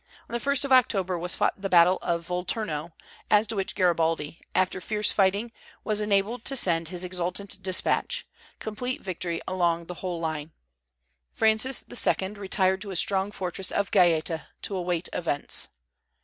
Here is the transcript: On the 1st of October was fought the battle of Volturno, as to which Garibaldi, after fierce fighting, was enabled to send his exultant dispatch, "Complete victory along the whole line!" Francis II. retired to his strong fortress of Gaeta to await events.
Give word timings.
On 0.27 0.33
the 0.33 0.39
1st 0.39 0.65
of 0.65 0.71
October 0.71 1.15
was 1.19 1.35
fought 1.35 1.61
the 1.61 1.69
battle 1.69 1.99
of 2.01 2.25
Volturno, 2.27 2.91
as 3.29 3.45
to 3.45 3.55
which 3.55 3.75
Garibaldi, 3.75 4.39
after 4.55 4.81
fierce 4.81 5.11
fighting, 5.11 5.51
was 5.83 6.01
enabled 6.01 6.43
to 6.45 6.57
send 6.57 6.89
his 6.89 7.03
exultant 7.03 7.61
dispatch, 7.61 8.25
"Complete 8.57 9.03
victory 9.03 9.41
along 9.47 9.85
the 9.85 9.93
whole 10.01 10.19
line!" 10.19 10.53
Francis 11.31 11.83
II. 11.87 12.29
retired 12.29 12.81
to 12.81 12.89
his 12.89 12.97
strong 12.97 13.29
fortress 13.31 13.69
of 13.71 13.91
Gaeta 13.91 14.47
to 14.63 14.75
await 14.75 15.07
events. 15.13 15.67